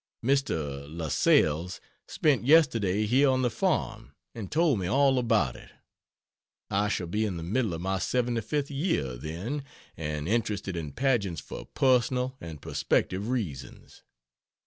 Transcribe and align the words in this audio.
Mr. 0.25 0.87
Lascelles 0.89 1.79
spent 2.07 2.43
yesterday 2.43 3.05
here 3.05 3.29
on 3.29 3.43
the 3.43 3.51
farm, 3.51 4.15
and 4.33 4.51
told 4.51 4.79
me 4.79 4.87
all 4.87 5.19
about 5.19 5.55
it. 5.55 5.69
I 6.71 6.87
shall 6.87 7.05
be 7.05 7.23
in 7.23 7.37
the 7.37 7.43
middle 7.43 7.75
of 7.75 7.81
my 7.81 7.97
75th 7.97 8.71
year 8.71 9.15
then, 9.15 9.63
and 9.95 10.27
interested 10.27 10.75
in 10.75 10.93
pageants 10.93 11.39
for 11.39 11.67
personal 11.67 12.35
and 12.41 12.59
prospective 12.63 13.29
reasons. 13.29 14.01